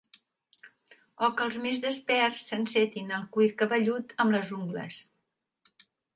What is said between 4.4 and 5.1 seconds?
ungles.